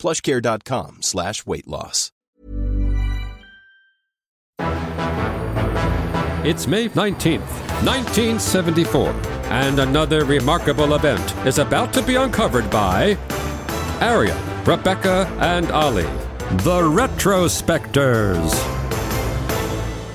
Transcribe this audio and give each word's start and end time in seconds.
plushcare.com 0.00 1.02
slash 1.02 1.46
weight 1.46 1.68
loss. 1.68 2.10
It's 6.42 6.66
May 6.66 6.88
19th, 6.88 7.40
1974, 7.84 9.10
and 9.50 9.78
another 9.78 10.24
remarkable 10.24 10.94
event 10.94 11.36
is 11.46 11.58
about 11.58 11.92
to 11.92 12.02
be 12.02 12.14
uncovered 12.14 12.70
by 12.70 13.18
Arion, 14.00 14.38
Rebecca, 14.64 15.26
and 15.38 15.70
Olly, 15.70 16.04
the 16.64 16.80
Retrospectors. 16.80 18.79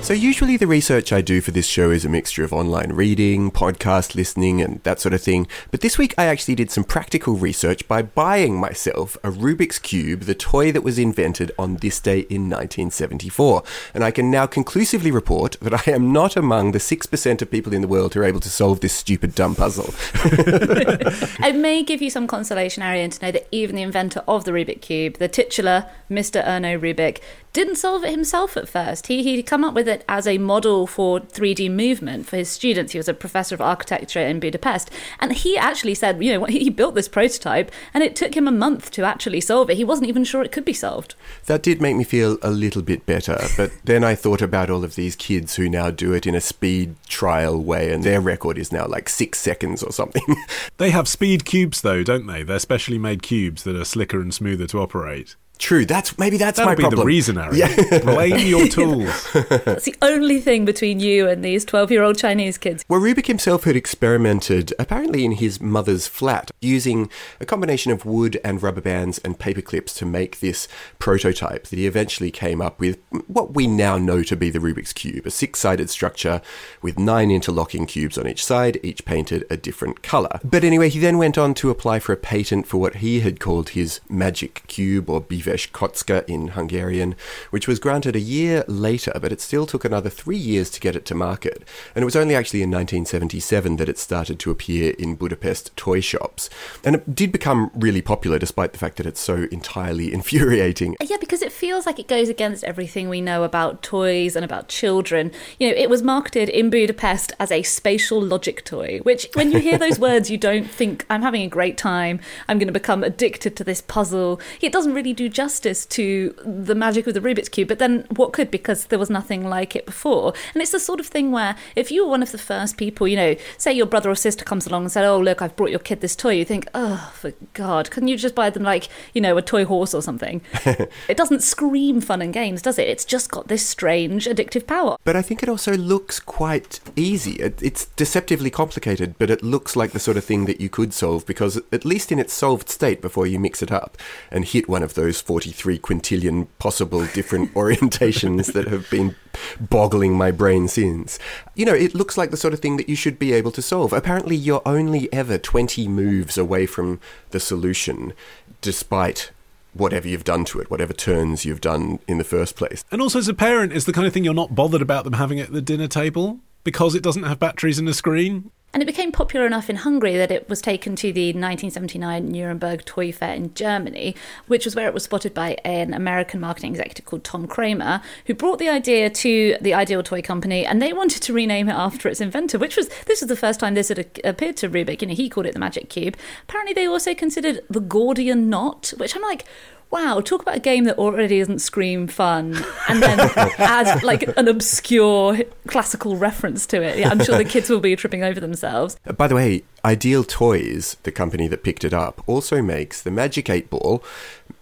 So, 0.06 0.14
usually 0.14 0.56
the 0.56 0.68
research 0.68 1.12
I 1.12 1.20
do 1.20 1.40
for 1.40 1.50
this 1.50 1.66
show 1.66 1.90
is 1.90 2.04
a 2.04 2.08
mixture 2.08 2.44
of 2.44 2.52
online 2.52 2.92
reading, 2.92 3.50
podcast 3.50 4.14
listening, 4.14 4.62
and 4.62 4.80
that 4.84 5.00
sort 5.00 5.14
of 5.14 5.20
thing. 5.20 5.48
But 5.72 5.80
this 5.80 5.98
week 5.98 6.14
I 6.16 6.26
actually 6.26 6.54
did 6.54 6.70
some 6.70 6.84
practical 6.84 7.34
research 7.34 7.88
by 7.88 8.02
buying 8.02 8.56
myself 8.56 9.16
a 9.24 9.32
Rubik's 9.32 9.80
Cube, 9.80 10.20
the 10.20 10.34
toy 10.36 10.70
that 10.70 10.84
was 10.84 10.96
invented 10.96 11.50
on 11.58 11.78
this 11.78 11.98
day 11.98 12.20
in 12.20 12.42
1974. 12.42 13.64
And 13.94 14.04
I 14.04 14.12
can 14.12 14.30
now 14.30 14.46
conclusively 14.46 15.10
report 15.10 15.56
that 15.60 15.88
I 15.88 15.90
am 15.90 16.12
not 16.12 16.36
among 16.36 16.70
the 16.70 16.78
6% 16.78 17.42
of 17.42 17.50
people 17.50 17.74
in 17.74 17.82
the 17.82 17.88
world 17.88 18.14
who 18.14 18.20
are 18.20 18.26
able 18.26 18.38
to 18.38 18.48
solve 18.48 18.82
this 18.82 18.92
stupid, 18.92 19.34
dumb 19.34 19.56
puzzle. 19.56 19.92
it 20.22 21.56
may 21.56 21.82
give 21.82 22.00
you 22.00 22.10
some 22.10 22.28
consolation, 22.28 22.84
Arion, 22.84 23.10
to 23.10 23.26
know 23.26 23.32
that 23.32 23.48
even 23.50 23.74
the 23.74 23.82
inventor 23.82 24.22
of 24.28 24.44
the 24.44 24.52
Rubik's 24.52 24.86
Cube, 24.86 25.14
the 25.14 25.26
titular 25.26 25.90
Mr. 26.08 26.46
Erno 26.46 26.78
Rubik, 26.80 27.20
didn't 27.56 27.76
solve 27.76 28.04
it 28.04 28.10
himself 28.10 28.54
at 28.58 28.68
first. 28.68 29.06
He 29.06 29.22
he'd 29.22 29.44
come 29.44 29.64
up 29.64 29.72
with 29.72 29.88
it 29.88 30.04
as 30.06 30.26
a 30.26 30.36
model 30.36 30.86
for 30.86 31.20
3D 31.20 31.70
movement 31.70 32.26
for 32.26 32.36
his 32.36 32.50
students. 32.50 32.92
He 32.92 32.98
was 32.98 33.08
a 33.08 33.14
professor 33.14 33.54
of 33.54 33.62
architecture 33.62 34.20
in 34.20 34.40
Budapest, 34.40 34.90
and 35.20 35.32
he 35.32 35.56
actually 35.56 35.94
said, 35.94 36.22
you 36.22 36.34
know, 36.34 36.44
he 36.50 36.68
built 36.68 36.94
this 36.94 37.08
prototype, 37.08 37.72
and 37.94 38.04
it 38.04 38.14
took 38.14 38.36
him 38.36 38.46
a 38.46 38.52
month 38.52 38.90
to 38.90 39.04
actually 39.04 39.40
solve 39.40 39.70
it. 39.70 39.78
He 39.78 39.84
wasn't 39.84 40.08
even 40.08 40.22
sure 40.22 40.42
it 40.42 40.52
could 40.52 40.66
be 40.66 40.74
solved. 40.74 41.14
That 41.46 41.62
did 41.62 41.80
make 41.80 41.96
me 41.96 42.04
feel 42.04 42.36
a 42.42 42.50
little 42.50 42.82
bit 42.82 43.06
better, 43.06 43.40
but 43.56 43.72
then 43.84 44.04
I 44.04 44.14
thought 44.14 44.42
about 44.42 44.68
all 44.68 44.84
of 44.84 44.94
these 44.94 45.16
kids 45.16 45.56
who 45.56 45.70
now 45.70 45.90
do 45.90 46.12
it 46.12 46.26
in 46.26 46.34
a 46.34 46.42
speed 46.42 46.94
trial 47.08 47.58
way, 47.58 47.90
and 47.90 48.04
their 48.04 48.20
record 48.20 48.58
is 48.58 48.70
now 48.70 48.86
like 48.86 49.08
six 49.08 49.38
seconds 49.38 49.82
or 49.82 49.92
something. 49.92 50.36
they 50.76 50.90
have 50.90 51.08
speed 51.08 51.46
cubes, 51.46 51.80
though, 51.80 52.02
don't 52.02 52.26
they? 52.26 52.42
They're 52.42 52.58
specially 52.58 52.98
made 52.98 53.22
cubes 53.22 53.62
that 53.62 53.76
are 53.76 53.84
slicker 53.86 54.20
and 54.20 54.34
smoother 54.34 54.66
to 54.66 54.80
operate. 54.80 55.36
True. 55.58 55.86
That's 55.86 56.18
maybe 56.18 56.36
that's 56.36 56.58
That'll 56.58 56.72
my 56.72 56.74
be 56.74 56.82
problem. 56.82 57.00
the 57.00 57.06
reason, 57.06 57.38
Arion. 57.38 57.70
Yeah. 57.90 57.98
Blame 58.00 58.46
your 58.46 58.68
tools. 58.68 59.32
That's 59.32 59.84
the 59.86 59.94
only 60.02 60.38
thing 60.40 60.64
between 60.66 61.00
you 61.00 61.28
and 61.28 61.42
these 61.42 61.64
twelve-year-old 61.64 62.18
Chinese 62.18 62.58
kids. 62.58 62.84
Well, 62.88 63.00
Rubik 63.00 63.26
himself 63.26 63.64
had 63.64 63.74
experimented, 63.74 64.74
apparently 64.78 65.24
in 65.24 65.32
his 65.32 65.58
mother's 65.60 66.06
flat, 66.06 66.50
using 66.60 67.08
a 67.40 67.46
combination 67.46 67.90
of 67.90 68.04
wood 68.04 68.38
and 68.44 68.62
rubber 68.62 68.82
bands 68.82 69.18
and 69.18 69.38
paper 69.38 69.62
clips 69.62 69.94
to 69.94 70.04
make 70.04 70.40
this 70.40 70.68
prototype 70.98 71.68
that 71.68 71.78
he 71.78 71.86
eventually 71.86 72.30
came 72.30 72.60
up 72.60 72.78
with 72.78 72.98
what 73.26 73.54
we 73.54 73.66
now 73.66 73.96
know 73.96 74.22
to 74.24 74.36
be 74.36 74.50
the 74.50 74.58
Rubik's 74.58 74.92
Cube, 74.92 75.24
a 75.26 75.30
six-sided 75.30 75.88
structure 75.88 76.42
with 76.82 76.98
nine 76.98 77.30
interlocking 77.30 77.86
cubes 77.86 78.18
on 78.18 78.26
each 78.28 78.44
side, 78.44 78.78
each 78.82 79.04
painted 79.06 79.44
a 79.48 79.56
different 79.56 80.02
color. 80.02 80.38
But 80.44 80.64
anyway, 80.64 80.90
he 80.90 80.98
then 80.98 81.16
went 81.16 81.38
on 81.38 81.54
to 81.54 81.70
apply 81.70 82.00
for 82.00 82.12
a 82.12 82.16
patent 82.16 82.66
for 82.66 82.76
what 82.76 82.96
he 82.96 83.20
had 83.20 83.40
called 83.40 83.70
his 83.70 84.00
magic 84.10 84.62
cube 84.66 85.08
or 85.08 85.22
Bűvös 85.22 85.45
Kocka 85.46 86.24
in 86.28 86.48
Hungarian, 86.48 87.14
which 87.50 87.68
was 87.68 87.78
granted 87.78 88.16
a 88.16 88.20
year 88.20 88.64
later, 88.66 89.12
but 89.20 89.32
it 89.32 89.40
still 89.40 89.66
took 89.66 89.84
another 89.84 90.10
three 90.10 90.36
years 90.36 90.70
to 90.70 90.80
get 90.80 90.96
it 90.96 91.04
to 91.06 91.14
market. 91.14 91.64
And 91.94 92.02
it 92.02 92.06
was 92.06 92.16
only 92.16 92.34
actually 92.34 92.62
in 92.62 92.70
1977 92.70 93.76
that 93.76 93.88
it 93.88 93.98
started 93.98 94.38
to 94.40 94.50
appear 94.50 94.94
in 94.98 95.14
Budapest 95.14 95.76
toy 95.76 96.00
shops. 96.00 96.50
And 96.84 96.96
it 96.96 97.14
did 97.14 97.32
become 97.32 97.70
really 97.74 98.02
popular 98.02 98.38
despite 98.38 98.72
the 98.72 98.78
fact 98.78 98.96
that 98.96 99.06
it's 99.06 99.20
so 99.20 99.46
entirely 99.50 100.12
infuriating. 100.12 100.96
Uh, 101.00 101.06
yeah, 101.08 101.16
because 101.18 101.42
it 101.42 101.52
feels 101.52 101.86
like 101.86 101.98
it 101.98 102.08
goes 102.08 102.28
against 102.28 102.64
everything 102.64 103.08
we 103.08 103.20
know 103.20 103.44
about 103.44 103.82
toys 103.82 104.36
and 104.36 104.44
about 104.44 104.68
children. 104.68 105.30
You 105.58 105.68
know, 105.68 105.76
it 105.76 105.90
was 105.90 106.02
marketed 106.02 106.48
in 106.48 106.70
Budapest 106.70 107.32
as 107.38 107.50
a 107.50 107.62
spatial 107.62 108.20
logic 108.20 108.64
toy, 108.64 109.00
which 109.02 109.28
when 109.34 109.52
you 109.52 109.58
hear 109.58 109.78
those 109.78 109.98
words, 110.06 110.30
you 110.30 110.38
don't 110.38 110.68
think, 110.68 111.04
I'm 111.08 111.22
having 111.22 111.42
a 111.42 111.48
great 111.48 111.78
time, 111.78 112.20
I'm 112.48 112.58
going 112.58 112.68
to 112.68 112.72
become 112.72 113.04
addicted 113.04 113.56
to 113.56 113.64
this 113.64 113.80
puzzle. 113.80 114.40
It 114.60 114.72
doesn't 114.72 114.94
really 114.94 115.12
do 115.12 115.28
justice 115.36 115.84
to 115.84 116.34
the 116.46 116.74
magic 116.74 117.06
of 117.06 117.12
the 117.12 117.20
Rubik's 117.20 117.50
Cube, 117.50 117.68
but 117.68 117.78
then 117.78 118.06
what 118.16 118.32
could 118.32 118.50
because 118.50 118.86
there 118.86 118.98
was 118.98 119.10
nothing 119.10 119.46
like 119.46 119.76
it 119.76 119.84
before. 119.84 120.32
And 120.54 120.62
it's 120.62 120.72
the 120.72 120.80
sort 120.80 120.98
of 120.98 121.06
thing 121.06 121.30
where 121.30 121.56
if 121.76 121.90
you 121.90 122.04
were 122.04 122.10
one 122.10 122.22
of 122.22 122.32
the 122.32 122.38
first 122.38 122.78
people, 122.78 123.06
you 123.06 123.16
know, 123.16 123.36
say 123.58 123.70
your 123.70 123.84
brother 123.84 124.08
or 124.08 124.14
sister 124.14 124.46
comes 124.46 124.66
along 124.66 124.84
and 124.84 124.92
said, 124.92 125.04
Oh, 125.04 125.20
look, 125.20 125.42
I've 125.42 125.54
brought 125.54 125.70
your 125.70 125.78
kid 125.78 126.00
this 126.00 126.16
toy, 126.16 126.30
you 126.30 126.46
think, 126.46 126.66
Oh, 126.72 127.12
for 127.14 127.34
God, 127.52 127.90
couldn't 127.90 128.08
you 128.08 128.16
just 128.16 128.34
buy 128.34 128.48
them 128.48 128.62
like, 128.62 128.88
you 129.12 129.20
know, 129.20 129.36
a 129.36 129.42
toy 129.42 129.66
horse 129.66 129.92
or 129.92 130.00
something? 130.00 130.40
it 130.64 131.18
doesn't 131.18 131.42
scream 131.42 132.00
fun 132.00 132.22
and 132.22 132.32
games, 132.32 132.62
does 132.62 132.78
it? 132.78 132.88
It's 132.88 133.04
just 133.04 133.30
got 133.30 133.48
this 133.48 133.66
strange 133.66 134.24
addictive 134.24 134.66
power. 134.66 134.96
But 135.04 135.16
I 135.16 135.22
think 135.22 135.42
it 135.42 135.50
also 135.50 135.76
looks 135.76 136.18
quite 136.18 136.80
easy. 136.96 137.32
It, 137.32 137.62
it's 137.62 137.84
deceptively 137.84 138.48
complicated, 138.48 139.16
but 139.18 139.28
it 139.28 139.42
looks 139.42 139.76
like 139.76 139.90
the 139.90 140.00
sort 140.00 140.16
of 140.16 140.24
thing 140.24 140.46
that 140.46 140.62
you 140.62 140.70
could 140.70 140.94
solve 140.94 141.26
because, 141.26 141.60
at 141.72 141.84
least 141.84 142.10
in 142.10 142.18
its 142.18 142.32
solved 142.32 142.70
state 142.70 143.02
before 143.02 143.26
you 143.26 143.38
mix 143.38 143.62
it 143.62 143.70
up 143.70 143.98
and 144.30 144.46
hit 144.46 144.66
one 144.66 144.82
of 144.82 144.94
those 144.94 145.20
43 145.26 145.80
quintillion 145.80 146.46
possible 146.60 147.04
different 147.06 147.52
orientations 147.54 148.52
that 148.52 148.68
have 148.68 148.88
been 148.88 149.16
boggling 149.58 150.14
my 150.14 150.30
brain 150.30 150.68
since. 150.68 151.18
You 151.56 151.66
know, 151.66 151.74
it 151.74 151.94
looks 151.94 152.16
like 152.16 152.30
the 152.30 152.36
sort 152.36 152.54
of 152.54 152.60
thing 152.60 152.76
that 152.76 152.88
you 152.88 152.94
should 152.94 153.18
be 153.18 153.32
able 153.32 153.50
to 153.50 153.60
solve. 153.60 153.92
Apparently, 153.92 154.36
you're 154.36 154.62
only 154.64 155.12
ever 155.12 155.36
20 155.36 155.88
moves 155.88 156.38
away 156.38 156.64
from 156.64 157.00
the 157.30 157.40
solution, 157.40 158.12
despite 158.60 159.32
whatever 159.74 160.06
you've 160.08 160.24
done 160.24 160.44
to 160.46 160.60
it, 160.60 160.70
whatever 160.70 160.92
turns 160.92 161.44
you've 161.44 161.60
done 161.60 161.98
in 162.06 162.18
the 162.18 162.24
first 162.24 162.54
place. 162.54 162.84
And 162.92 163.02
also, 163.02 163.18
as 163.18 163.28
a 163.28 163.34
parent, 163.34 163.72
it's 163.72 163.84
the 163.84 163.92
kind 163.92 164.06
of 164.06 164.12
thing 164.12 164.24
you're 164.24 164.32
not 164.32 164.54
bothered 164.54 164.80
about 164.80 165.04
them 165.04 165.14
having 165.14 165.40
at 165.40 165.52
the 165.52 165.60
dinner 165.60 165.88
table 165.88 166.38
because 166.64 166.94
it 166.94 167.02
doesn't 167.02 167.24
have 167.24 167.38
batteries 167.38 167.78
and 167.78 167.88
a 167.88 167.94
screen. 167.94 168.50
And 168.72 168.82
it 168.82 168.86
became 168.86 169.10
popular 169.10 169.46
enough 169.46 169.70
in 169.70 169.76
Hungary 169.76 170.16
that 170.18 170.30
it 170.30 170.50
was 170.50 170.60
taken 170.60 170.96
to 170.96 171.10
the 171.10 171.28
1979 171.28 172.30
Nuremberg 172.30 172.84
Toy 172.84 173.10
Fair 173.10 173.32
in 173.32 173.54
Germany, 173.54 174.14
which 174.48 174.66
was 174.66 174.76
where 174.76 174.86
it 174.86 174.92
was 174.92 175.04
spotted 175.04 175.32
by 175.32 175.56
an 175.64 175.94
American 175.94 176.40
marketing 176.40 176.72
executive 176.72 177.06
called 177.06 177.24
Tom 177.24 177.46
Kramer, 177.46 178.02
who 178.26 178.34
brought 178.34 178.58
the 178.58 178.68
idea 178.68 179.08
to 179.08 179.56
the 179.62 179.72
Ideal 179.72 180.02
Toy 180.02 180.20
Company, 180.20 180.66
and 180.66 180.82
they 180.82 180.92
wanted 180.92 181.22
to 181.22 181.32
rename 181.32 181.70
it 181.70 181.74
after 181.74 182.06
its 182.08 182.20
inventor, 182.20 182.58
which 182.58 182.76
was 182.76 182.88
this 183.06 183.22
was 183.22 183.28
the 183.28 183.36
first 183.36 183.60
time 183.60 183.72
this 183.72 183.88
had 183.88 184.06
appeared 184.24 184.58
to 184.58 184.68
Rubik. 184.68 185.00
You 185.00 185.08
know, 185.08 185.14
he 185.14 185.30
called 185.30 185.46
it 185.46 185.54
the 185.54 185.58
Magic 185.58 185.88
Cube. 185.88 186.16
Apparently, 186.42 186.74
they 186.74 186.86
also 186.86 187.14
considered 187.14 187.60
the 187.70 187.80
Gordian 187.80 188.50
Knot, 188.50 188.92
which 188.98 189.16
I'm 189.16 189.22
like, 189.22 189.46
wow, 189.90 190.20
talk 190.20 190.42
about 190.42 190.56
a 190.56 190.60
game 190.60 190.84
that 190.84 190.98
already 190.98 191.38
isn't 191.38 191.60
scream 191.60 192.06
fun 192.06 192.56
and 192.88 193.02
then 193.02 193.20
add 193.58 194.02
like 194.02 194.22
an 194.36 194.48
obscure 194.48 195.38
classical 195.66 196.16
reference 196.16 196.66
to 196.66 196.82
it. 196.82 196.98
Yeah, 196.98 197.10
I'm 197.10 197.22
sure 197.22 197.36
the 197.38 197.44
kids 197.56 197.70
will 197.70 197.80
be 197.80 197.94
tripping 197.96 198.22
over 198.22 198.40
themselves. 198.40 198.96
Uh, 199.06 199.12
By 199.12 199.28
the 199.28 199.34
way, 199.34 199.62
Ideal 199.84 200.24
Toys, 200.24 200.96
the 201.04 201.12
company 201.12 201.46
that 201.48 201.62
picked 201.62 201.84
it 201.84 201.94
up, 201.94 202.22
also 202.26 202.60
makes 202.60 203.00
the 203.02 203.10
Magic 203.10 203.48
8 203.48 203.70
Ball, 203.70 204.02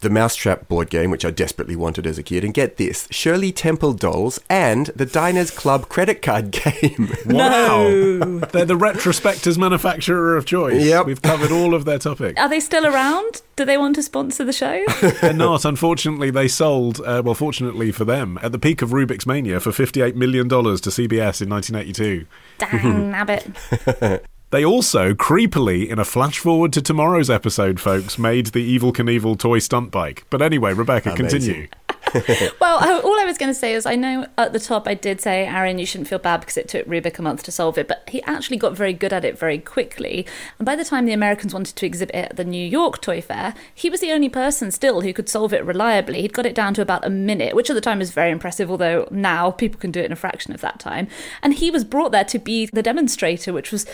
the 0.05 0.11
Mousetrap 0.11 0.69
board 0.69 0.91
game, 0.91 1.11
which 1.11 1.25
I 1.25 1.31
desperately 1.31 1.75
wanted 1.75 2.07
as 2.07 2.19
a 2.19 2.23
kid, 2.23 2.45
and 2.45 2.55
get 2.55 2.77
this 2.77 3.09
Shirley 3.11 3.51
Temple 3.51 3.95
dolls 3.95 4.39
and 4.49 4.87
the 4.95 5.07
Diners 5.07 5.51
Club 5.51 5.89
credit 5.89 6.23
card 6.23 6.51
game. 6.53 7.11
Wow. 7.27 7.79
They're 8.53 8.65
the 8.65 8.79
retrospectors 8.79 9.59
manufacturer 9.59 10.37
of 10.37 10.47
choice. 10.47 10.85
Yep. 10.85 11.07
We've 11.07 11.23
covered 11.23 11.51
all 11.51 11.75
of 11.75 11.85
their 11.85 11.99
topics. 11.99 12.41
Are 12.41 12.49
they 12.49 12.61
still 12.61 12.87
around? 12.87 13.43
Do 13.57 13.65
they 13.65 13.79
want 13.79 13.97
to 13.97 14.03
sponsor 14.03 14.45
the 14.45 14.53
show? 14.53 14.85
They're 15.21 15.33
not. 15.33 15.65
Unfortunately, 15.65 16.31
they 16.31 16.49
sold, 16.49 17.01
uh, 17.01 17.23
well, 17.25 17.35
fortunately 17.35 17.91
for 17.93 18.05
them, 18.05 18.39
at 18.43 18.53
the 18.53 18.59
peak 18.59 18.83
of 18.83 18.91
Rubik's 18.91 19.27
Mania 19.27 19.59
for 19.61 19.71
$58 19.71 20.15
million 20.15 20.49
to 20.49 20.57
CBS 20.57 21.41
in 21.41 21.49
1982. 21.49 22.27
Dang, 22.59 23.13
nabbit. 23.13 24.25
They 24.55 24.65
also, 24.65 25.15
creepily, 25.15 25.89
in 25.89 25.99
a 25.99 26.05
flash 26.05 26.39
forward 26.39 26.73
to 26.75 26.81
tomorrow's 26.81 27.29
episode, 27.29 27.81
folks, 27.81 28.21
made 28.21 28.47
the 28.47 28.79
Evel 28.79 28.93
Knievel 28.93 29.37
toy 29.37 29.59
stunt 29.59 29.91
bike. 29.91 30.27
But 30.31 30.43
anyway, 30.43 30.75
Rebecca, 30.75 31.11
Amazing. 31.11 31.41
continue. 31.41 31.69
well, 32.61 32.79
I, 32.81 33.01
all 33.03 33.19
I 33.19 33.25
was 33.25 33.37
going 33.37 33.51
to 33.51 33.59
say 33.59 33.75
is 33.75 33.85
I 33.85 33.97
know 33.97 34.29
at 34.39 34.53
the 34.53 34.61
top 34.61 34.87
I 34.87 34.95
did 34.95 35.21
say, 35.21 35.45
Arion, 35.45 35.81
you 35.81 35.87
shouldn't 35.87 36.07
feel 36.07 36.21
bad 36.21 36.39
because 36.39 36.57
it 36.57 36.69
took 36.69 36.87
Rubik 36.87 37.19
a 37.19 37.23
month 37.23 37.43
to 37.43 37.51
solve 37.51 37.79
it, 37.79 37.89
but 37.89 38.09
he 38.09 38.23
actually 38.23 38.57
got 38.57 38.77
very 38.77 38.93
good 38.93 39.13
at 39.13 39.25
it 39.25 39.37
very 39.37 39.59
quickly. 39.59 40.25
And 40.61 40.67
by 40.67 40.77
the 40.77 40.85
time 40.85 41.05
the 41.05 41.13
Americans 41.13 41.53
wanted 41.53 41.75
to 41.75 41.87
exhibit 41.87 42.15
it 42.15 42.31
at 42.31 42.37
the 42.37 42.45
New 42.45 42.65
York 42.65 43.03
Toy 43.03 43.21
Fair, 43.21 43.55
he 43.75 43.91
was 43.91 43.99
the 43.99 44.13
only 44.13 44.29
person 44.29 44.71
still 44.71 45.01
who 45.01 45.13
could 45.13 45.29
solve 45.29 45.53
it 45.53 45.65
reliably. 45.65 46.23
He'd 46.23 46.33
got 46.33 46.47
it 46.47 46.55
down 46.55 46.75
to 46.75 46.83
about 46.83 47.05
a 47.05 47.11
minute, 47.11 47.57
which 47.57 47.71
at 47.71 47.75
the 47.75 47.81
time 47.81 47.99
was 47.99 48.13
very 48.13 48.31
impressive, 48.31 48.71
although 48.71 49.09
now 49.11 49.51
people 49.51 49.81
can 49.81 49.91
do 49.91 49.99
it 49.99 50.07
in 50.07 50.13
a 50.13 50.17
fraction 50.17 50.55
of 50.55 50.61
that 50.61 50.79
time. 50.79 51.09
And 51.43 51.55
he 51.55 51.73
was 51.73 51.83
brought 51.83 52.13
there 52.13 52.23
to 52.23 52.39
be 52.39 52.67
the 52.67 52.85
demonstrator, 52.85 53.53
which 53.53 53.73
was 53.73 53.85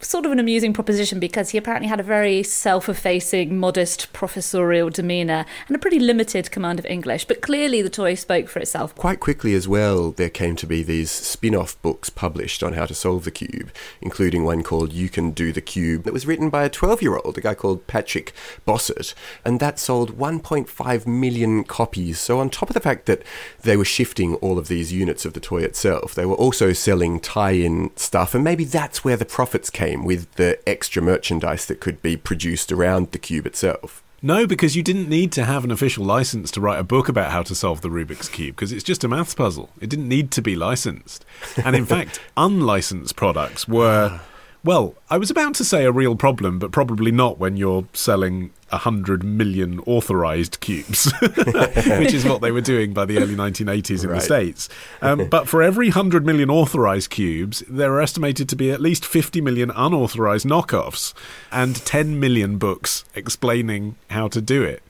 sort 0.00 0.24
of 0.24 0.30
an 0.30 0.38
amusing 0.38 0.72
proposition 0.72 1.18
because 1.18 1.50
he 1.50 1.58
apparently 1.58 1.88
had 1.88 1.98
a 1.98 2.04
very 2.04 2.42
self 2.42 2.88
effacing, 2.88 3.58
modest 3.58 4.12
professorial 4.12 4.90
demeanour 4.90 5.44
and 5.66 5.76
a 5.76 5.78
pretty 5.78 5.98
limited 5.98 6.50
command 6.50 6.78
of 6.78 6.86
English. 6.86 7.24
But 7.24 7.42
clearly 7.42 7.82
the 7.82 7.90
toy 7.90 8.14
spoke 8.14 8.48
for 8.48 8.60
itself. 8.60 8.94
Quite 8.94 9.20
quickly 9.20 9.54
as 9.54 9.66
well, 9.66 10.12
there 10.12 10.30
came 10.30 10.54
to 10.56 10.66
be 10.66 10.82
these 10.82 11.10
spin 11.10 11.54
off 11.54 11.80
books 11.82 12.10
published 12.10 12.62
on 12.62 12.74
how 12.74 12.86
to 12.86 12.94
solve 12.94 13.24
the 13.24 13.30
cube, 13.30 13.70
including 14.00 14.44
one 14.44 14.62
called 14.62 14.92
You 14.92 15.08
Can 15.08 15.32
Do 15.32 15.52
the 15.52 15.60
Cube 15.60 16.04
that 16.04 16.12
was 16.12 16.26
written 16.26 16.48
by 16.48 16.64
a 16.64 16.70
12 16.70 17.02
year 17.02 17.16
old, 17.16 17.36
a 17.36 17.40
guy 17.40 17.54
called 17.54 17.86
Patrick 17.86 18.32
Bossert. 18.66 19.14
And 19.44 19.58
that 19.58 19.78
sold 19.78 20.16
1.5 20.16 21.06
million 21.06 21.64
copies. 21.64 22.20
So, 22.20 22.38
on 22.38 22.50
top 22.50 22.70
of 22.70 22.74
the 22.74 22.80
fact 22.80 23.06
that 23.06 23.22
they 23.62 23.76
were 23.76 23.84
shifting 23.84 24.36
all 24.36 24.58
of 24.58 24.68
these 24.68 24.92
units 24.92 25.24
of 25.24 25.32
the 25.32 25.40
toy 25.40 25.62
itself, 25.62 26.14
they 26.14 26.26
were 26.26 26.34
also 26.34 26.72
selling 26.72 27.18
tie 27.18 27.52
in 27.52 27.90
stuff. 27.96 28.34
And 28.34 28.44
maybe 28.44 28.64
that's 28.64 29.04
where 29.04 29.16
the 29.16 29.24
profits 29.24 29.70
came 29.70 29.87
came 29.88 30.04
with 30.04 30.30
the 30.34 30.58
extra 30.68 31.00
merchandise 31.00 31.66
that 31.66 31.80
could 31.80 32.02
be 32.02 32.16
produced 32.16 32.70
around 32.70 33.12
the 33.12 33.18
cube 33.18 33.46
itself. 33.46 34.02
No, 34.20 34.46
because 34.46 34.76
you 34.76 34.82
didn't 34.82 35.08
need 35.08 35.30
to 35.32 35.44
have 35.44 35.64
an 35.64 35.70
official 35.70 36.04
license 36.04 36.50
to 36.50 36.60
write 36.60 36.78
a 36.78 36.84
book 36.84 37.08
about 37.08 37.30
how 37.30 37.42
to 37.44 37.54
solve 37.54 37.82
the 37.82 37.88
Rubik's 37.88 38.28
Cube, 38.28 38.56
because 38.56 38.72
it's 38.72 38.82
just 38.82 39.04
a 39.04 39.08
maths 39.08 39.34
puzzle. 39.34 39.70
It 39.80 39.88
didn't 39.88 40.08
need 40.08 40.32
to 40.32 40.42
be 40.42 40.56
licensed. 40.56 41.24
And 41.64 41.76
in 41.76 41.86
fact, 41.94 42.20
unlicensed 42.36 43.14
products 43.14 43.68
were, 43.68 44.10
ah. 44.12 44.24
Well, 44.64 44.94
I 45.08 45.18
was 45.18 45.30
about 45.30 45.54
to 45.56 45.64
say 45.64 45.84
a 45.84 45.92
real 45.92 46.16
problem, 46.16 46.58
but 46.58 46.72
probably 46.72 47.12
not 47.12 47.38
when 47.38 47.56
you're 47.56 47.86
selling 47.92 48.50
100 48.70 49.24
million 49.24 49.80
authorized 49.80 50.60
cubes, 50.60 51.12
which 51.20 52.12
is 52.12 52.24
what 52.24 52.42
they 52.42 52.50
were 52.50 52.60
doing 52.60 52.92
by 52.92 53.04
the 53.04 53.18
early 53.18 53.34
1980s 53.34 54.04
in 54.04 54.10
right. 54.10 54.16
the 54.16 54.20
States. 54.20 54.68
Um, 55.00 55.28
but 55.28 55.48
for 55.48 55.62
every 55.62 55.88
100 55.88 56.26
million 56.26 56.50
authorized 56.50 57.10
cubes, 57.10 57.62
there 57.68 57.92
are 57.94 58.00
estimated 58.00 58.48
to 58.50 58.56
be 58.56 58.70
at 58.70 58.80
least 58.80 59.06
50 59.06 59.40
million 59.40 59.70
unauthorized 59.70 60.46
knockoffs 60.46 61.14
and 61.50 61.76
10 61.76 62.20
million 62.20 62.58
books 62.58 63.04
explaining 63.14 63.96
how 64.10 64.28
to 64.28 64.40
do 64.40 64.62
it. 64.62 64.82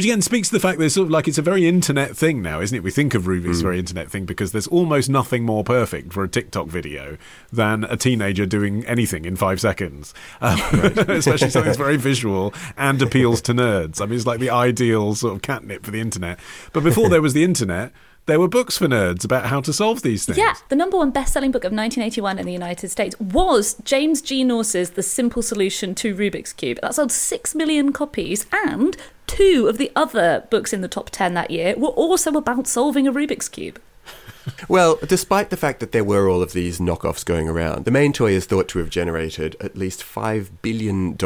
Which 0.00 0.06
again 0.06 0.22
speaks 0.22 0.48
to 0.48 0.54
the 0.54 0.60
fact 0.60 0.78
that 0.78 0.86
it's 0.86 0.94
sort 0.94 1.08
of 1.08 1.10
like 1.10 1.28
it's 1.28 1.36
a 1.36 1.42
very 1.42 1.68
internet 1.68 2.16
thing 2.16 2.40
now, 2.40 2.62
isn't 2.62 2.74
it? 2.74 2.82
We 2.82 2.90
think 2.90 3.12
of 3.12 3.24
Rubik's 3.24 3.58
mm. 3.58 3.64
very 3.64 3.78
internet 3.78 4.10
thing 4.10 4.24
because 4.24 4.50
there's 4.50 4.66
almost 4.66 5.10
nothing 5.10 5.44
more 5.44 5.62
perfect 5.62 6.14
for 6.14 6.24
a 6.24 6.28
TikTok 6.28 6.68
video 6.68 7.18
than 7.52 7.84
a 7.84 7.98
teenager 7.98 8.46
doing 8.46 8.82
anything 8.86 9.26
in 9.26 9.36
five 9.36 9.60
seconds, 9.60 10.14
um, 10.40 10.58
especially 10.72 11.50
something 11.50 11.64
that's 11.64 11.76
very 11.76 11.98
visual 11.98 12.54
and 12.78 13.02
appeals 13.02 13.42
to 13.42 13.52
nerds. 13.52 14.00
I 14.00 14.06
mean, 14.06 14.16
it's 14.16 14.26
like 14.26 14.40
the 14.40 14.48
ideal 14.48 15.14
sort 15.14 15.34
of 15.34 15.42
catnip 15.42 15.84
for 15.84 15.90
the 15.90 16.00
internet. 16.00 16.40
But 16.72 16.82
before 16.82 17.10
there 17.10 17.20
was 17.20 17.34
the 17.34 17.44
internet, 17.44 17.92
there 18.24 18.40
were 18.40 18.48
books 18.48 18.78
for 18.78 18.86
nerds 18.86 19.22
about 19.22 19.46
how 19.46 19.60
to 19.60 19.72
solve 19.72 20.00
these 20.00 20.24
things. 20.24 20.38
Yeah, 20.38 20.54
the 20.70 20.76
number 20.76 20.96
one 20.96 21.10
best-selling 21.10 21.50
book 21.50 21.64
of 21.64 21.72
1981 21.72 22.38
in 22.38 22.46
the 22.46 22.52
United 22.52 22.88
States 22.88 23.18
was 23.20 23.74
James 23.84 24.22
G. 24.22 24.44
Nourse's 24.44 24.90
The 24.90 25.02
Simple 25.02 25.42
Solution 25.42 25.94
to 25.96 26.14
Rubik's 26.14 26.54
Cube. 26.54 26.78
That 26.80 26.94
sold 26.94 27.12
6 27.12 27.54
million 27.54 27.92
copies 27.92 28.46
and 28.52 28.96
two 29.30 29.68
of 29.68 29.78
the 29.78 29.92
other 29.94 30.44
books 30.50 30.72
in 30.72 30.80
the 30.80 30.88
top 30.88 31.10
10 31.10 31.34
that 31.34 31.50
year 31.50 31.74
were 31.76 31.88
also 31.88 32.32
about 32.32 32.66
solving 32.66 33.06
a 33.06 33.12
Rubik's 33.12 33.48
Cube. 33.48 33.80
well, 34.68 34.98
despite 35.06 35.50
the 35.50 35.56
fact 35.56 35.78
that 35.80 35.92
there 35.92 36.02
were 36.02 36.28
all 36.28 36.42
of 36.42 36.52
these 36.52 36.80
knockoffs 36.80 37.24
going 37.24 37.48
around, 37.48 37.84
the 37.84 37.90
main 37.90 38.12
toy 38.12 38.32
is 38.32 38.46
thought 38.46 38.68
to 38.68 38.80
have 38.80 38.90
generated 38.90 39.56
at 39.60 39.76
least 39.76 40.02
$5 40.02 40.48
billion 40.62 41.16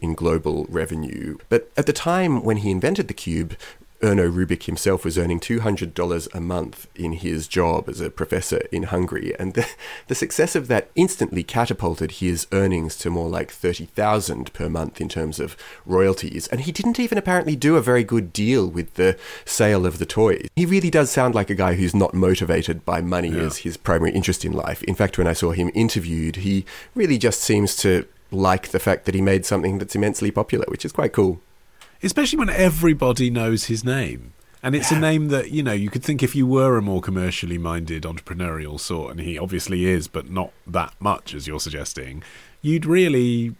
in 0.00 0.14
global 0.14 0.66
revenue. 0.70 1.36
But 1.48 1.70
at 1.76 1.86
the 1.86 1.92
time 1.92 2.42
when 2.44 2.58
he 2.58 2.70
invented 2.70 3.08
the 3.08 3.14
cube, 3.14 3.56
Erno 4.02 4.32
Rubik 4.32 4.64
himself 4.64 5.04
was 5.04 5.18
earning 5.18 5.40
$200 5.40 6.34
a 6.34 6.40
month 6.40 6.86
in 6.94 7.12
his 7.12 7.46
job 7.46 7.88
as 7.88 8.00
a 8.00 8.10
professor 8.10 8.62
in 8.72 8.84
Hungary, 8.84 9.34
and 9.38 9.54
the, 9.54 9.68
the 10.08 10.14
success 10.14 10.56
of 10.56 10.68
that 10.68 10.90
instantly 10.94 11.42
catapulted 11.42 12.12
his 12.12 12.46
earnings 12.52 12.96
to 12.96 13.10
more 13.10 13.28
like 13.28 13.50
30,000 13.50 14.52
per 14.52 14.68
month 14.68 15.00
in 15.00 15.08
terms 15.08 15.38
of 15.38 15.56
royalties. 15.84 16.48
And 16.48 16.62
he 16.62 16.72
didn't 16.72 16.98
even 16.98 17.18
apparently 17.18 17.56
do 17.56 17.76
a 17.76 17.82
very 17.82 18.04
good 18.04 18.32
deal 18.32 18.66
with 18.66 18.94
the 18.94 19.18
sale 19.44 19.84
of 19.84 19.98
the 19.98 20.06
toys. 20.06 20.48
He 20.56 20.64
really 20.64 20.90
does 20.90 21.10
sound 21.10 21.34
like 21.34 21.50
a 21.50 21.54
guy 21.54 21.74
who's 21.74 21.94
not 21.94 22.14
motivated 22.14 22.84
by 22.86 23.02
money 23.02 23.28
yeah. 23.28 23.42
as 23.42 23.58
his 23.58 23.76
primary 23.76 24.12
interest 24.12 24.44
in 24.44 24.52
life. 24.52 24.82
In 24.84 24.94
fact, 24.94 25.18
when 25.18 25.26
I 25.26 25.34
saw 25.34 25.50
him 25.50 25.70
interviewed, 25.74 26.36
he 26.36 26.64
really 26.94 27.18
just 27.18 27.40
seems 27.40 27.76
to 27.76 28.06
like 28.30 28.68
the 28.68 28.78
fact 28.78 29.04
that 29.04 29.14
he 29.14 29.20
made 29.20 29.44
something 29.44 29.78
that's 29.78 29.96
immensely 29.96 30.30
popular, 30.30 30.64
which 30.68 30.84
is 30.84 30.92
quite 30.92 31.12
cool 31.12 31.40
especially 32.02 32.38
when 32.38 32.50
everybody 32.50 33.30
knows 33.30 33.64
his 33.64 33.84
name. 33.84 34.32
And 34.62 34.74
it's 34.74 34.92
yeah. 34.92 34.98
a 34.98 35.00
name 35.00 35.28
that, 35.28 35.50
you 35.50 35.62
know, 35.62 35.72
you 35.72 35.88
could 35.88 36.02
think 36.02 36.22
if 36.22 36.34
you 36.34 36.46
were 36.46 36.76
a 36.76 36.82
more 36.82 37.00
commercially 37.00 37.56
minded 37.56 38.02
entrepreneurial 38.02 38.78
sort, 38.78 39.12
and 39.12 39.20
he 39.20 39.38
obviously 39.38 39.86
is, 39.86 40.06
but 40.06 40.30
not 40.30 40.52
that 40.66 40.94
much, 41.00 41.34
as 41.34 41.46
you're 41.46 41.60
suggesting, 41.60 42.22
you'd 42.60 42.84
really 42.84 43.54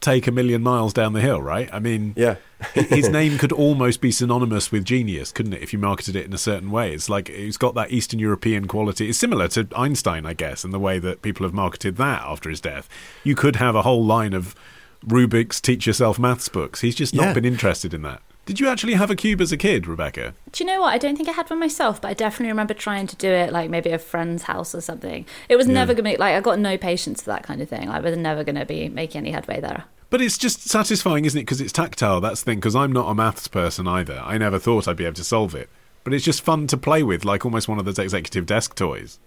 take 0.00 0.26
a 0.26 0.30
million 0.30 0.62
miles 0.62 0.92
down 0.92 1.14
the 1.14 1.20
hill, 1.20 1.40
right? 1.40 1.68
I 1.72 1.80
mean, 1.80 2.12
yeah. 2.16 2.36
his 2.74 3.08
name 3.10 3.38
could 3.38 3.50
almost 3.50 4.00
be 4.00 4.12
synonymous 4.12 4.70
with 4.70 4.84
genius, 4.84 5.32
couldn't 5.32 5.54
it, 5.54 5.62
if 5.62 5.72
you 5.72 5.78
marketed 5.78 6.14
it 6.14 6.26
in 6.26 6.32
a 6.32 6.38
certain 6.38 6.70
way? 6.70 6.92
It's 6.92 7.08
like 7.08 7.28
he's 7.28 7.56
got 7.56 7.74
that 7.74 7.90
Eastern 7.90 8.20
European 8.20 8.68
quality. 8.68 9.08
It's 9.08 9.18
similar 9.18 9.48
to 9.48 9.66
Einstein, 9.74 10.24
I 10.24 10.34
guess, 10.34 10.64
in 10.64 10.70
the 10.70 10.78
way 10.78 10.98
that 11.00 11.22
people 11.22 11.44
have 11.44 11.54
marketed 11.54 11.96
that 11.96 12.22
after 12.22 12.50
his 12.50 12.60
death. 12.60 12.88
You 13.24 13.34
could 13.34 13.56
have 13.56 13.74
a 13.74 13.82
whole 13.82 14.04
line 14.04 14.32
of 14.32 14.54
Rubik's 15.04 15.60
Teach 15.60 15.86
Yourself 15.86 16.18
Maths 16.18 16.48
books. 16.48 16.80
He's 16.80 16.94
just 16.94 17.14
not 17.14 17.24
yeah. 17.24 17.32
been 17.34 17.44
interested 17.44 17.92
in 17.92 18.02
that. 18.02 18.22
Did 18.46 18.60
you 18.60 18.68
actually 18.68 18.94
have 18.94 19.10
a 19.10 19.16
cube 19.16 19.40
as 19.40 19.50
a 19.50 19.56
kid, 19.56 19.88
Rebecca? 19.88 20.32
Do 20.52 20.62
you 20.62 20.70
know 20.70 20.80
what? 20.80 20.94
I 20.94 20.98
don't 20.98 21.16
think 21.16 21.28
I 21.28 21.32
had 21.32 21.50
one 21.50 21.58
myself, 21.58 22.00
but 22.00 22.08
I 22.08 22.14
definitely 22.14 22.52
remember 22.52 22.74
trying 22.74 23.08
to 23.08 23.16
do 23.16 23.28
it 23.28 23.52
like 23.52 23.68
maybe 23.68 23.90
a 23.90 23.98
friend's 23.98 24.44
house 24.44 24.72
or 24.72 24.80
something. 24.80 25.26
It 25.48 25.56
was 25.56 25.66
yeah. 25.66 25.74
never 25.74 25.94
going 25.94 26.04
to 26.04 26.10
be 26.12 26.16
like 26.16 26.34
I 26.34 26.40
got 26.40 26.60
no 26.60 26.78
patience 26.78 27.22
for 27.22 27.30
that 27.30 27.42
kind 27.42 27.60
of 27.60 27.68
thing. 27.68 27.88
I 27.88 27.98
was 27.98 28.16
never 28.16 28.44
going 28.44 28.54
to 28.54 28.64
be 28.64 28.88
making 28.88 29.22
any 29.22 29.32
headway 29.32 29.60
there. 29.60 29.84
But 30.10 30.20
it's 30.20 30.38
just 30.38 30.62
satisfying, 30.62 31.24
isn't 31.24 31.38
it? 31.38 31.42
Because 31.42 31.60
it's 31.60 31.72
tactile. 31.72 32.20
That's 32.20 32.42
the 32.42 32.52
thing. 32.52 32.58
Because 32.58 32.76
I'm 32.76 32.92
not 32.92 33.10
a 33.10 33.14
maths 33.16 33.48
person 33.48 33.88
either. 33.88 34.22
I 34.24 34.38
never 34.38 34.60
thought 34.60 34.86
I'd 34.86 34.96
be 34.96 35.06
able 35.06 35.14
to 35.14 35.24
solve 35.24 35.56
it. 35.56 35.68
But 36.04 36.14
it's 36.14 36.24
just 36.24 36.42
fun 36.42 36.68
to 36.68 36.76
play 36.76 37.02
with, 37.02 37.24
like 37.24 37.44
almost 37.44 37.66
one 37.66 37.80
of 37.80 37.84
those 37.84 37.98
executive 37.98 38.46
desk 38.46 38.76
toys. 38.76 39.18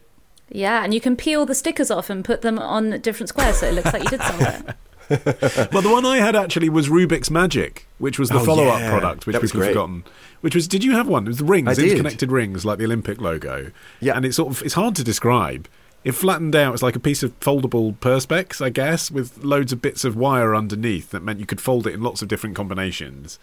Yeah, 0.50 0.82
and 0.84 0.94
you 0.94 1.02
can 1.02 1.18
peel 1.18 1.46
the 1.46 1.54
stickers 1.54 1.92
off 1.92 2.10
and 2.10 2.24
put 2.24 2.42
them 2.42 2.58
on 2.58 3.02
different 3.02 3.30
squares, 3.30 3.58
so 3.58 3.68
it 3.68 3.74
looks 3.74 3.92
like 3.92 4.04
you 4.04 4.10
did 4.10 4.22
solve 4.24 4.42
it. 4.42 4.76
well, 5.72 5.82
the 5.82 5.90
one 5.92 6.06
I 6.06 6.18
had 6.18 6.36
actually 6.36 6.70
was 6.70 6.88
Rubik's 6.88 7.32
Magic, 7.32 7.88
which 7.98 8.20
was 8.20 8.30
the 8.30 8.40
oh, 8.40 8.46
follow-up 8.46 8.80
yeah. 8.80 8.90
product, 8.92 9.26
which 9.26 9.40
people 9.40 9.62
have 9.62 9.70
forgotten. 9.70 10.04
Which 10.42 10.56
was, 10.56 10.68
did 10.68 10.84
you 10.84 10.92
have 10.92 11.08
one? 11.08 11.26
It 11.26 11.30
was 11.30 11.38
the 11.38 11.46
rings, 11.46 11.68
I 11.68 11.82
interconnected 11.82 12.30
did. 12.30 12.32
rings, 12.32 12.64
like 12.64 12.78
the 12.78 12.86
Olympic 12.86 13.20
logo. 13.20 13.72
Yeah, 14.00 14.16
and 14.16 14.26
it's 14.26 14.36
sort 14.36 14.52
of 14.52 14.62
it's 14.62 14.76
hard 14.76 14.96
to 14.98 15.04
describe. 15.04 15.68
It 16.04 16.14
flattened 16.14 16.56
out. 16.56 16.74
It's 16.74 16.84
like 16.84 16.96
a 16.96 17.00
piece 17.00 17.24
of 17.24 17.38
foldable 17.40 17.98
perspex, 17.98 18.64
I 18.64 18.70
guess, 18.70 19.12
with 19.12 19.44
loads 19.44 19.74
of 19.74 19.82
bits 19.82 20.06
of 20.06 20.16
wire 20.16 20.56
underneath 20.56 21.10
that 21.12 21.24
meant 21.24 21.40
you 21.40 21.46
could 21.46 21.60
fold 21.60 21.88
it 21.88 21.94
in 21.94 22.02
lots 22.02 22.22
of 22.22 22.28
different 22.28 22.56
combinations. 22.56 23.38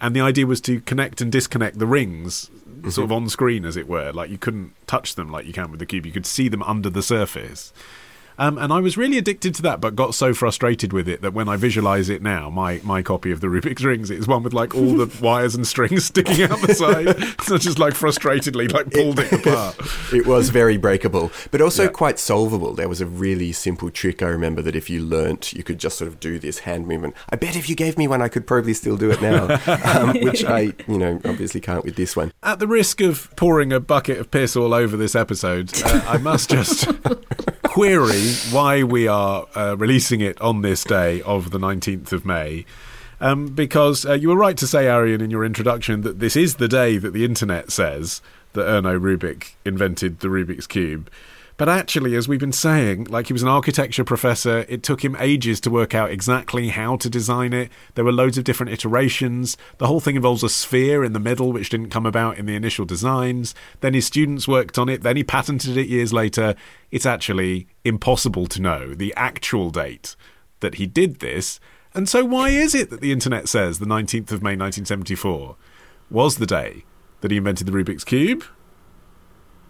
And 0.00 0.16
the 0.16 0.20
idea 0.20 0.46
was 0.46 0.60
to 0.62 0.80
connect 0.80 1.20
and 1.20 1.30
disconnect 1.30 1.78
the 1.78 1.86
rings, 1.86 2.50
mm-hmm. 2.68 2.90
sort 2.90 3.04
of 3.04 3.12
on 3.12 3.28
screen, 3.28 3.64
as 3.64 3.76
it 3.76 3.86
were. 3.86 4.10
Like 4.10 4.30
you 4.30 4.38
couldn't 4.38 4.74
touch 4.86 5.14
them 5.14 5.30
like 5.30 5.46
you 5.46 5.52
can 5.52 5.70
with 5.70 5.80
the 5.80 5.86
cube. 5.86 6.06
You 6.06 6.12
could 6.12 6.26
see 6.26 6.48
them 6.48 6.62
under 6.64 6.90
the 6.90 7.02
surface. 7.02 7.72
Um, 8.38 8.58
and 8.58 8.72
I 8.72 8.80
was 8.80 8.96
really 8.96 9.18
addicted 9.18 9.54
to 9.56 9.62
that, 9.62 9.80
but 9.80 9.94
got 9.94 10.14
so 10.14 10.34
frustrated 10.34 10.92
with 10.92 11.08
it 11.08 11.22
that 11.22 11.32
when 11.32 11.48
I 11.48 11.56
visualize 11.56 12.08
it 12.08 12.22
now, 12.22 12.50
my, 12.50 12.80
my 12.82 13.02
copy 13.02 13.30
of 13.30 13.40
the 13.40 13.46
Rubik's 13.46 13.84
Rings 13.84 14.10
is 14.10 14.26
one 14.26 14.42
with 14.42 14.52
like 14.52 14.74
all 14.74 14.96
the 14.96 15.10
wires 15.22 15.54
and 15.54 15.66
strings 15.66 16.06
sticking 16.06 16.42
out 16.42 16.60
the 16.60 16.74
side. 16.74 17.40
so 17.42 17.58
just 17.58 17.78
like 17.78 17.94
frustratedly 17.94 18.72
like 18.72 18.90
pulled 18.90 19.18
it, 19.18 19.32
it 19.32 19.46
apart. 19.46 19.76
it 20.12 20.26
was 20.26 20.50
very 20.50 20.76
breakable, 20.76 21.30
but 21.50 21.60
also 21.60 21.84
yeah. 21.84 21.90
quite 21.90 22.18
solvable. 22.18 22.74
There 22.74 22.88
was 22.88 23.00
a 23.00 23.06
really 23.06 23.52
simple 23.52 23.90
trick 23.90 24.22
I 24.22 24.28
remember 24.28 24.62
that 24.62 24.76
if 24.76 24.90
you 24.90 25.02
learnt, 25.02 25.52
you 25.52 25.62
could 25.62 25.78
just 25.78 25.98
sort 25.98 26.08
of 26.08 26.20
do 26.20 26.38
this 26.38 26.60
hand 26.60 26.86
movement. 26.86 27.14
I 27.30 27.36
bet 27.36 27.56
if 27.56 27.68
you 27.68 27.76
gave 27.76 27.96
me 27.96 28.08
one, 28.08 28.22
I 28.22 28.28
could 28.28 28.46
probably 28.46 28.74
still 28.74 28.96
do 28.96 29.10
it 29.10 29.22
now, 29.22 29.60
um, 29.84 30.20
which 30.20 30.44
I, 30.44 30.72
you 30.88 30.98
know, 30.98 31.20
obviously 31.24 31.60
can't 31.60 31.84
with 31.84 31.96
this 31.96 32.16
one. 32.16 32.32
At 32.42 32.58
the 32.58 32.66
risk 32.66 33.00
of 33.00 33.34
pouring 33.36 33.72
a 33.72 33.80
bucket 33.80 34.18
of 34.18 34.30
piss 34.30 34.56
all 34.56 34.74
over 34.74 34.96
this 34.96 35.14
episode, 35.14 35.70
uh, 35.84 36.02
I 36.06 36.18
must 36.18 36.50
just 36.50 36.88
query 37.74 38.30
why 38.52 38.84
we 38.84 39.08
are 39.08 39.48
uh, 39.56 39.76
releasing 39.76 40.20
it 40.20 40.40
on 40.40 40.62
this 40.62 40.84
day 40.84 41.20
of 41.22 41.50
the 41.50 41.58
19th 41.58 42.12
of 42.12 42.24
May. 42.24 42.64
Um, 43.20 43.48
because 43.48 44.06
uh, 44.06 44.12
you 44.12 44.28
were 44.28 44.36
right 44.36 44.56
to 44.58 44.66
say, 44.68 44.86
Arion, 44.86 45.20
in 45.20 45.28
your 45.28 45.44
introduction, 45.44 46.02
that 46.02 46.20
this 46.20 46.36
is 46.36 46.54
the 46.54 46.68
day 46.68 46.98
that 46.98 47.12
the 47.12 47.24
internet 47.24 47.72
says 47.72 48.22
that 48.52 48.62
Erno 48.62 48.96
Rubik 48.96 49.54
invented 49.64 50.20
the 50.20 50.28
Rubik's 50.28 50.68
Cube. 50.68 51.10
But 51.56 51.68
actually, 51.68 52.16
as 52.16 52.26
we've 52.26 52.40
been 52.40 52.50
saying, 52.50 53.04
like 53.04 53.28
he 53.28 53.32
was 53.32 53.42
an 53.42 53.48
architecture 53.48 54.02
professor, 54.02 54.66
it 54.68 54.82
took 54.82 55.04
him 55.04 55.16
ages 55.20 55.60
to 55.60 55.70
work 55.70 55.94
out 55.94 56.10
exactly 56.10 56.68
how 56.70 56.96
to 56.96 57.08
design 57.08 57.52
it. 57.52 57.70
There 57.94 58.04
were 58.04 58.12
loads 58.12 58.36
of 58.36 58.42
different 58.42 58.72
iterations. 58.72 59.56
The 59.78 59.86
whole 59.86 60.00
thing 60.00 60.16
involves 60.16 60.42
a 60.42 60.48
sphere 60.48 61.04
in 61.04 61.12
the 61.12 61.20
middle, 61.20 61.52
which 61.52 61.68
didn't 61.68 61.90
come 61.90 62.06
about 62.06 62.38
in 62.38 62.46
the 62.46 62.56
initial 62.56 62.84
designs. 62.84 63.54
Then 63.80 63.94
his 63.94 64.04
students 64.04 64.48
worked 64.48 64.78
on 64.78 64.88
it. 64.88 65.02
Then 65.02 65.16
he 65.16 65.22
patented 65.22 65.76
it 65.76 65.86
years 65.86 66.12
later. 66.12 66.56
It's 66.90 67.06
actually 67.06 67.68
impossible 67.84 68.46
to 68.48 68.60
know 68.60 68.92
the 68.92 69.14
actual 69.16 69.70
date 69.70 70.16
that 70.58 70.76
he 70.76 70.86
did 70.86 71.20
this. 71.20 71.60
And 71.94 72.08
so, 72.08 72.24
why 72.24 72.48
is 72.48 72.74
it 72.74 72.90
that 72.90 73.00
the 73.00 73.12
internet 73.12 73.48
says 73.48 73.78
the 73.78 73.86
19th 73.86 74.32
of 74.32 74.42
May 74.42 74.56
1974 74.56 75.54
was 76.10 76.38
the 76.38 76.46
day 76.46 76.84
that 77.20 77.30
he 77.30 77.36
invented 77.36 77.68
the 77.68 77.72
Rubik's 77.72 78.02
Cube? 78.02 78.44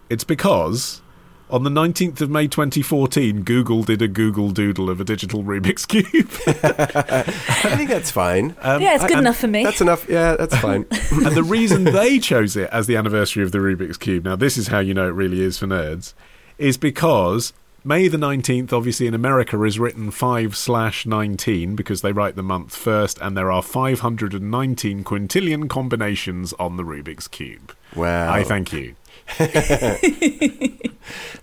It's 0.09 0.23
because 0.23 1.03
on 1.49 1.63
the 1.63 1.69
19th 1.69 2.21
of 2.21 2.29
May 2.29 2.47
2014, 2.47 3.43
Google 3.43 3.83
did 3.83 4.01
a 4.01 4.07
Google 4.07 4.49
Doodle 4.51 4.89
of 4.89 4.99
a 4.99 5.03
digital 5.03 5.43
Rubik's 5.43 5.85
Cube. 5.85 6.05
I 6.47 7.75
think 7.75 7.89
that's 7.89 8.11
fine. 8.11 8.55
Um, 8.65 8.81
yeah, 8.81 8.95
it's 8.95 9.03
good 9.03 9.17
and 9.17 9.21
enough 9.21 9.37
for 9.37 9.47
me. 9.47 9.63
That's 9.63 9.81
enough. 9.81 10.09
Yeah, 10.09 10.35
that's 10.35 10.57
fine. 10.57 10.87
and 11.11 11.35
the 11.35 11.43
reason 11.43 11.83
they 11.83 12.17
chose 12.17 12.57
it 12.57 12.67
as 12.71 12.87
the 12.87 12.95
anniversary 12.95 13.43
of 13.43 13.51
the 13.51 13.59
Rubik's 13.59 13.97
Cube, 13.97 14.23
now 14.25 14.35
this 14.35 14.57
is 14.57 14.69
how 14.69 14.79
you 14.79 14.95
know 14.95 15.07
it 15.07 15.11
really 15.11 15.41
is 15.41 15.59
for 15.59 15.67
nerds, 15.67 16.13
is 16.57 16.77
because 16.77 17.53
May 17.87 18.07
the 18.07 18.17
19th, 18.17 18.73
obviously 18.73 19.05
in 19.05 19.13
America, 19.13 19.61
is 19.61 19.77
written 19.77 20.09
5 20.09 20.57
slash 20.57 21.05
19 21.05 21.75
because 21.75 22.01
they 22.01 22.11
write 22.11 22.35
the 22.35 22.41
month 22.41 22.75
first, 22.75 23.19
and 23.21 23.37
there 23.37 23.51
are 23.51 23.61
519 23.61 25.03
quintillion 25.03 25.69
combinations 25.69 26.51
on 26.53 26.77
the 26.77 26.83
Rubik's 26.83 27.27
Cube. 27.27 27.75
Wow. 27.95 28.33
I 28.33 28.43
thank 28.43 28.73
you. 28.73 28.95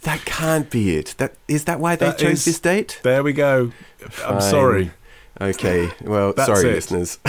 That 0.03 0.25
can't 0.25 0.69
be 0.69 0.97
it. 0.97 1.15
That 1.19 1.35
is 1.47 1.67
that 1.67 1.79
why 1.79 1.95
they 1.95 2.07
That 2.07 2.19
chose 2.19 2.39
is- 2.39 2.45
this 2.47 2.59
date? 2.59 2.99
There 3.05 3.23
we 3.23 3.33
go. 3.33 3.71
I'm 4.27 4.41
sorry. 4.41 4.91
Okay. 5.41 5.93
Well, 6.03 6.33
That's 6.33 6.49
sorry, 6.49 6.71
it. 6.71 6.91
listeners. 6.91 7.21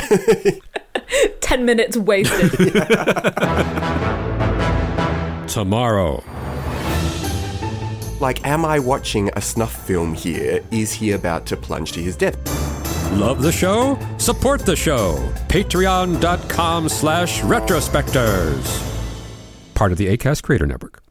10 1.42 1.66
minutes 1.66 1.96
wasted. 1.96 2.52
Tomorrow. 5.48 6.24
Like, 8.24 8.44
am 8.48 8.66
I 8.66 8.80
watching 8.80 9.30
a 9.36 9.42
snuff 9.42 9.76
film 9.86 10.16
here? 10.16 10.64
Is 10.72 10.94
he 10.94 11.12
about 11.12 11.46
to 11.48 11.58
plunge 11.58 11.92
to 11.92 12.02
his 12.02 12.16
death? 12.16 12.38
Love 13.12 13.44
the 13.44 13.52
show? 13.52 14.00
Support 14.18 14.66
the 14.66 14.76
show. 14.76 15.18
Patreon.com 15.50 16.90
slash 16.90 17.42
retrospectors. 17.42 18.66
Part 19.76 19.92
of 19.92 19.98
the 20.00 20.08
ACAST 20.08 20.42
Creator 20.42 20.66
Network. 20.66 21.03